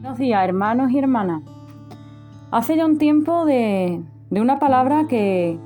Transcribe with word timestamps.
Buenos 0.00 0.18
días, 0.18 0.44
hermanos 0.44 0.92
y 0.92 0.98
hermanas. 0.98 1.42
Hace 2.50 2.76
ya 2.76 2.84
un 2.84 2.98
tiempo 2.98 3.46
de, 3.46 4.02
una 4.30 4.58
palabra 4.58 5.06
que, 5.08 5.58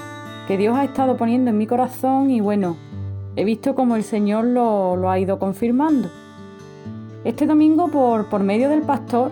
Dios 0.49 0.77
ha 0.77 0.85
estado 0.85 1.17
poniendo 1.17 1.51
en 1.51 1.59
mi 1.59 1.67
corazón 1.67 2.31
y 2.31 2.41
bueno, 2.41 2.77
he 3.37 3.45
visto 3.45 3.75
como 3.75 3.97
el 3.97 4.03
Señor 4.03 4.45
lo, 4.45 5.11
ha 5.11 5.19
ido 5.19 5.39
confirmando. 5.39 6.09
Este 7.25 7.47
domingo, 7.47 7.89
por, 7.89 8.41
medio 8.41 8.69
del 8.69 8.83
pastor, 8.83 9.31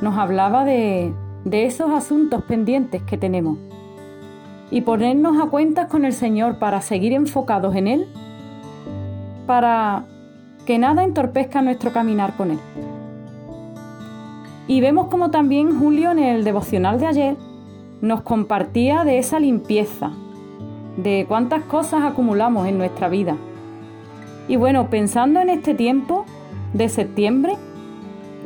nos 0.00 0.16
hablaba 0.16 0.64
de, 0.64 1.12
de 1.44 1.66
esos 1.66 1.90
asuntos 1.90 2.42
pendientes 2.44 3.02
que 3.02 3.16
tenemos 3.16 3.58
y 4.70 4.80
ponernos 4.80 5.40
a 5.40 5.50
cuentas 5.50 5.88
con 5.88 6.04
el 6.04 6.12
Señor 6.14 6.58
para 6.58 6.80
seguir 6.80 7.12
enfocados 7.12 7.76
en 7.76 7.86
Él, 7.86 8.06
para 9.46 10.04
que 10.66 10.78
nada 10.78 11.04
entorpezca 11.04 11.62
nuestro 11.62 11.92
caminar 11.92 12.34
con 12.36 12.50
Él. 12.50 12.58
Y 14.68 14.82
vemos 14.82 15.06
como 15.06 15.30
también 15.30 15.78
Julio 15.78 16.10
en 16.12 16.18
el 16.18 16.44
devocional 16.44 17.00
de 17.00 17.06
ayer 17.06 17.36
nos 18.02 18.20
compartía 18.20 19.02
de 19.04 19.18
esa 19.18 19.40
limpieza, 19.40 20.10
de 20.98 21.24
cuántas 21.26 21.64
cosas 21.64 22.04
acumulamos 22.04 22.68
en 22.68 22.76
nuestra 22.76 23.08
vida. 23.08 23.36
Y 24.46 24.56
bueno, 24.56 24.90
pensando 24.90 25.40
en 25.40 25.48
este 25.48 25.74
tiempo 25.74 26.26
de 26.74 26.90
septiembre, 26.90 27.56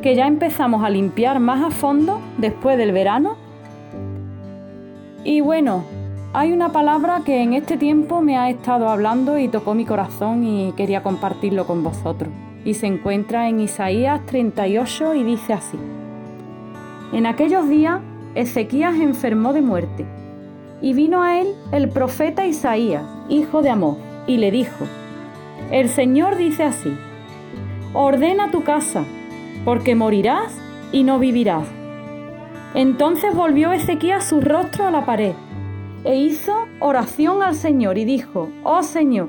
que 0.01 0.15
ya 0.15 0.29
empezamos 0.29 0.85
a 0.85 0.91
limpiar 0.91 1.41
más 1.41 1.63
a 1.65 1.71
fondo 1.71 2.21
después 2.39 2.79
del 2.79 2.93
verano. 2.93 3.37
Y 5.25 5.41
bueno, 5.41 5.83
hay 6.33 6.53
una 6.53 6.71
palabra 6.71 7.23
que 7.25 7.43
en 7.43 7.53
este 7.53 7.77
tiempo 7.77 8.21
me 8.21 8.37
ha 8.39 8.49
estado 8.49 8.89
hablando 8.89 9.39
y 9.39 9.49
tocó 9.49 9.75
mi 9.75 9.85
corazón 9.85 10.45
y 10.45 10.73
quería 10.73 11.03
compartirlo 11.03 11.67
con 11.67 11.83
vosotros. 11.83 12.33
Y 12.65 12.75
se 12.75 12.87
encuentra 12.87 13.49
en 13.49 13.59
Isaías 13.59 14.25
38 14.27 15.15
y 15.17 15.25
dice 15.25 15.53
así. 15.53 15.79
En 17.13 17.27
aquellos 17.27 17.69
días 17.69 18.01
Ezequías 18.35 18.95
enfermó 18.95 19.53
de 19.53 19.61
muerte, 19.61 20.07
y 20.81 20.95
vino 20.95 21.23
a 21.23 21.39
él 21.39 21.49
el 21.71 21.91
profeta 21.91 22.47
Isaías, 22.47 23.05
hijo 23.29 23.61
de 23.61 23.69
Amós, 23.69 23.99
y 24.27 24.39
le 24.39 24.51
dijo, 24.51 24.87
El 25.71 25.91
Señor 25.91 26.37
dice 26.37 26.65
así, 26.65 26.97
ordena 27.93 28.51
tu 28.51 28.65
casa, 28.65 29.05
porque 29.67 29.95
morirás 29.95 30.59
y 30.91 31.03
no 31.03 31.19
vivirás. 31.19 31.67
Entonces 32.73 33.35
volvió 33.35 33.73
Ezequías 33.73 34.25
su 34.25 34.41
rostro 34.41 34.87
a 34.87 34.91
la 34.91 35.05
pared, 35.05 35.35
e 36.05 36.17
hizo 36.17 36.67
oración 36.81 37.43
al 37.43 37.55
Señor 37.55 37.99
y 37.99 38.07
dijo, 38.07 38.49
Oh 38.65 38.83
Señor, 38.83 39.29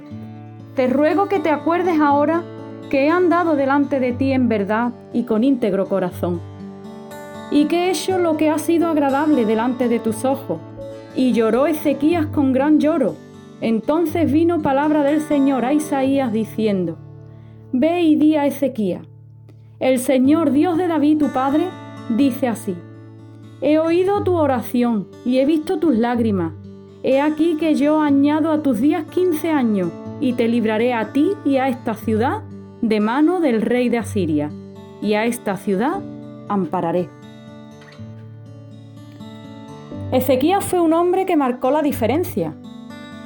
te 0.78 0.88
ruego 0.88 1.28
que 1.28 1.40
te 1.40 1.50
acuerdes 1.50 2.00
ahora 2.00 2.44
que 2.90 3.08
he 3.08 3.10
andado 3.10 3.58
delante 3.58 4.00
de 4.00 4.14
ti 4.14 4.32
en 4.32 4.48
verdad 4.48 4.94
y 5.12 5.24
con 5.24 5.44
íntegro 5.44 5.90
corazón 5.90 6.53
y 7.54 7.66
que 7.66 7.86
he 7.86 7.92
hecho 7.92 8.18
lo 8.18 8.36
que 8.36 8.50
ha 8.50 8.58
sido 8.58 8.88
agradable 8.88 9.46
delante 9.46 9.88
de 9.88 10.00
tus 10.00 10.26
ojos. 10.26 10.60
Y 11.16 11.34
lloró 11.34 11.68
Ezequías 11.68 12.26
con 12.26 12.52
gran 12.52 12.80
lloro. 12.80 13.16
Entonces 13.62 14.32
vino 14.32 14.64
palabra 14.64 15.04
del 15.04 15.22
Señor 15.22 15.64
a 15.64 15.72
Isaías 15.72 16.34
diciendo, 16.34 16.98
Ve 17.72 18.02
y 18.02 18.16
di 18.16 18.36
a 18.36 18.48
Ezequías, 18.48 19.04
el 19.80 20.00
Señor 20.00 20.52
Dios 20.52 20.78
de 20.78 20.88
David 20.88 21.20
tu 21.20 21.32
padre, 21.32 21.66
dice 22.10 22.48
así, 22.48 22.76
He 23.62 23.78
oído 23.78 24.24
tu 24.24 24.36
oración 24.36 25.08
y 25.24 25.38
he 25.38 25.46
visto 25.46 25.78
tus 25.78 25.96
lágrimas. 25.96 26.54
He 27.04 27.22
aquí 27.22 27.56
que 27.58 27.76
yo 27.76 28.02
añado 28.02 28.52
a 28.52 28.64
tus 28.64 28.82
días 28.82 29.06
quince 29.06 29.52
años 29.52 29.92
y 30.20 30.34
te 30.34 30.48
libraré 30.48 30.94
a 30.94 31.14
ti 31.14 31.32
y 31.46 31.58
a 31.58 31.68
esta 31.68 31.94
ciudad 31.94 32.42
de 32.82 33.00
mano 33.00 33.40
del 33.40 33.62
rey 33.62 33.90
de 33.90 34.00
Asiria, 34.00 34.50
y 35.02 35.14
a 35.14 35.26
esta 35.26 35.56
ciudad 35.56 36.02
ampararé. 36.50 37.10
Ezequías 40.12 40.64
fue 40.64 40.80
un 40.80 40.94
hombre 40.94 41.26
que 41.26 41.36
marcó 41.36 41.72
la 41.72 41.82
diferencia. 41.82 42.54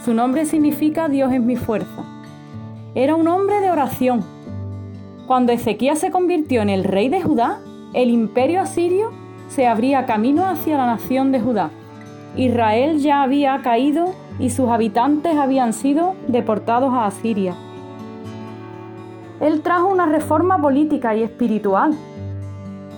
Su 0.03 0.13
nombre 0.13 0.45
significa 0.45 1.09
Dios 1.09 1.33
es 1.33 1.41
mi 1.41 1.55
fuerza. 1.55 2.03
Era 2.95 3.15
un 3.15 3.27
hombre 3.27 3.59
de 3.59 3.69
oración. 3.69 4.23
Cuando 5.27 5.51
Ezequías 5.51 5.99
se 5.99 6.11
convirtió 6.11 6.61
en 6.61 6.69
el 6.69 6.83
rey 6.83 7.09
de 7.09 7.21
Judá, 7.21 7.59
el 7.93 8.09
imperio 8.09 8.61
asirio 8.61 9.11
se 9.49 9.67
abría 9.67 10.05
camino 10.05 10.45
hacia 10.45 10.77
la 10.77 10.85
nación 10.85 11.31
de 11.31 11.41
Judá. 11.41 11.71
Israel 12.35 12.99
ya 12.99 13.23
había 13.23 13.61
caído 13.61 14.13
y 14.39 14.51
sus 14.51 14.69
habitantes 14.69 15.35
habían 15.35 15.73
sido 15.73 16.15
deportados 16.27 16.93
a 16.93 17.05
Asiria. 17.05 17.55
Él 19.39 19.61
trajo 19.61 19.87
una 19.87 20.05
reforma 20.05 20.59
política 20.59 21.15
y 21.15 21.23
espiritual. 21.23 21.93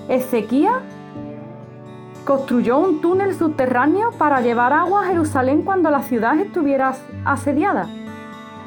Ezequías 0.08 0.82
construyó 2.30 2.78
un 2.78 3.02
túnel 3.02 3.34
subterráneo 3.34 4.12
para 4.12 4.40
llevar 4.40 4.72
agua 4.72 5.02
a 5.02 5.08
Jerusalén 5.08 5.64
cuando 5.64 5.90
la 5.90 6.04
ciudad 6.04 6.38
estuviera 6.38 6.94
asediada. 7.26 7.90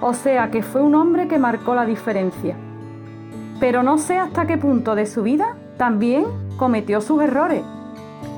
O 0.01 0.15
sea 0.15 0.51
que 0.51 0.65
fue 0.65 0.83
un 0.83 0.97
hombre 0.97 1.29
que 1.29 1.39
marcó 1.39 1.73
la 1.77 1.87
diferencia. 1.87 2.57
Pero 3.61 3.85
no 3.85 3.99
sé 3.99 4.19
hasta 4.19 4.49
qué 4.49 4.59
punto 4.59 4.97
de 4.97 5.07
su 5.07 5.23
vida 5.23 5.55
también 5.77 6.25
cometió 6.57 7.01
sus 7.01 7.23
errores, 7.23 7.63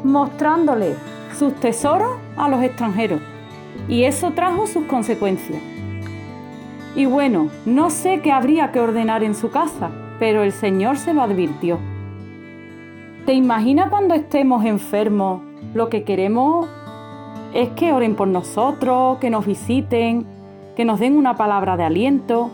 mostrándole 0.05 0.95
sus 1.39 1.55
tesoros 1.55 2.19
a 2.37 2.51
los 2.51 2.63
extranjeros. 2.63 3.23
Y 3.89 4.05
eso 4.05 4.33
trajo 4.33 4.67
sus 4.67 4.85
consecuencias. 4.85 5.63
Y 6.95 7.07
bueno, 7.07 7.49
no 7.65 7.89
sé 7.89 8.21
qué 8.21 8.31
habría 8.31 8.73
que 8.73 8.81
ordenar 8.81 9.25
en 9.25 9.35
su 9.35 9.51
casa, 9.51 9.89
pero 10.19 10.43
el 10.43 10.53
Señor 10.53 10.99
se 10.99 11.15
lo 11.15 11.23
advirtió. 11.23 11.79
¿Te 13.27 13.33
imaginas 13.33 13.89
cuando 13.89 14.13
estemos 14.13 14.67
enfermos? 14.67 15.41
Lo 15.73 15.89
que 15.89 16.05
queremos 16.05 16.69
es 17.55 17.71
que 17.71 17.95
oren 17.95 18.17
por 18.17 18.29
nosotros, 18.29 19.17
que 19.19 19.31
nos 19.31 19.47
visiten, 19.47 20.27
que 20.77 20.85
nos 20.85 21.01
den 21.01 21.17
una 21.17 21.35
palabra 21.35 21.79
de 21.79 21.85
aliento. 21.85 22.51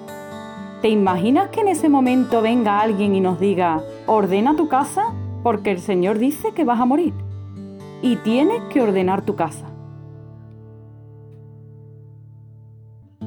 ¿Te 0.81 0.89
imaginas 0.89 1.49
que 1.49 1.63
en 1.63 1.69
ese 1.69 1.89
momento 1.89 2.41
venga 2.41 2.79
alguien 2.79 3.17
y 3.17 3.21
nos 3.21 3.41
diga, 3.41 3.83
ordena 4.07 4.55
tu 4.55 4.69
casa 4.69 5.13
porque 5.43 5.73
el 5.73 5.81
Señor 5.81 6.21
dice 6.21 6.53
que 6.55 6.65
vas 6.65 6.79
a 6.79 6.85
morir 6.85 7.15
y 8.01 8.15
tienes 8.17 8.63
que 8.73 8.81
ordenar 8.81 9.23
tu 9.23 9.35
casa? 9.35 9.67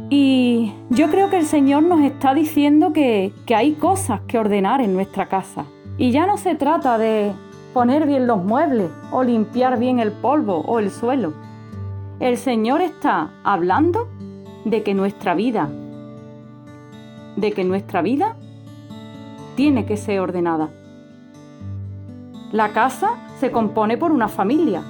Y 0.10 0.72
yo 0.92 1.10
creo 1.10 1.30
que 1.30 1.40
el 1.40 1.46
Señor 1.46 1.84
nos 1.84 2.00
está 2.00 2.34
diciendo 2.34 2.94
que, 2.94 3.34
que 3.46 3.54
hay 3.54 3.74
cosas 3.74 4.22
que 4.30 4.38
ordenar 4.38 4.80
en 4.80 4.94
nuestra 4.94 5.28
casa. 5.28 5.66
Y 5.98 6.12
ya 6.12 6.26
no 6.26 6.38
se 6.38 6.56
trata 6.56 6.98
de 6.98 7.34
poner 7.74 8.08
bien 8.08 8.26
los 8.26 8.44
muebles 8.44 8.90
o 9.12 9.24
limpiar 9.24 9.78
bien 9.78 10.00
el 10.00 10.12
polvo 10.12 10.58
o 10.66 10.80
el 10.80 10.90
suelo. 10.90 11.34
El 12.20 12.38
Señor 12.38 12.82
está 12.82 13.32
hablando 13.44 14.08
de 14.66 14.82
que 14.82 14.96
nuestra 14.96 15.36
vida, 15.36 15.70
de 17.36 17.52
que 17.52 17.64
nuestra 17.64 18.02
vida 18.02 18.36
tiene 19.56 19.86
que 19.86 19.98
ser 19.98 20.20
ordenada. 20.20 20.70
La 22.52 22.70
casa 22.70 23.12
se 23.40 23.52
compone 23.52 23.98
por 23.98 24.12
una 24.12 24.28
familia. 24.28 24.84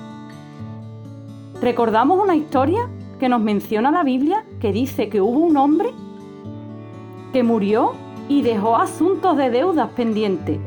Recordamos 1.61 2.21
una 2.21 2.35
historia 2.35 2.87
que 3.19 3.29
nos 3.29 3.41
menciona 3.41 3.91
la 3.91 4.03
Biblia 4.03 4.45
que 4.61 4.71
dice 4.71 5.09
que 5.09 5.21
hubo 5.21 5.39
un 5.39 5.57
hombre 5.57 5.93
que 7.33 7.43
murió 7.43 7.93
y 8.29 8.41
dejó 8.41 8.77
asuntos 8.77 9.37
de 9.37 9.49
deudas 9.49 9.89
pendientes 9.89 10.59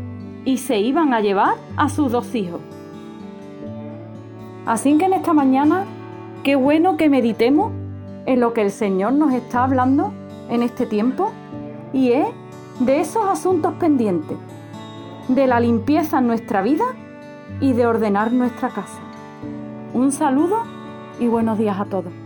y 0.47 0.59
se 0.59 0.79
iban 0.79 1.13
a 1.13 1.21
llevar 1.21 1.57
a 1.77 1.91
sus 1.91 2.11
dos 2.11 2.35
hijos. 2.35 2.61
Así 4.65 4.97
que 4.97 5.05
en 5.05 5.13
esta 5.13 5.35
mañana, 5.35 5.85
qué 6.43 6.57
bueno 6.57 6.97
que 6.97 7.11
meditemos 7.11 7.73
en 8.25 8.41
lo 8.41 8.55
que 8.55 8.63
el 8.63 8.71
Señor 8.71 9.13
nos 9.13 9.35
está 9.35 9.65
hablando 9.65 10.13
en 10.49 10.63
este 10.63 10.87
tiempo 10.87 11.33
y 11.93 12.13
es 12.13 12.27
de 12.81 13.01
esos 13.01 13.29
asuntos 13.29 13.75
pendientes, 13.75 14.39
de 15.29 15.47
la 15.47 15.61
limpieza 15.61 16.19
en 16.19 16.29
nuestra 16.29 16.63
vida 16.63 16.85
y 17.61 17.73
de 17.73 17.87
ordenar 17.87 18.33
nuestra 18.33 18.69
casa. 18.69 19.01
Un 19.95 20.13
saludo 20.13 20.63
y 21.19 21.27
buenos 21.27 21.59
días 21.59 21.79
a 21.81 21.87
todos. 21.87 22.26